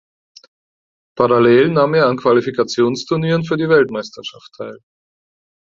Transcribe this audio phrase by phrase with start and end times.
[1.15, 4.79] Parallel nahm er an Qualifikationsturnieren für die Weltmeisterschaft teil.